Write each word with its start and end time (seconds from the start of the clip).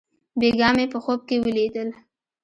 بېګاه 0.39 0.73
مې 0.75 0.85
په 0.93 0.97
خوب 1.03 1.19
کښې 1.27 1.37
وليدل. 1.41 1.89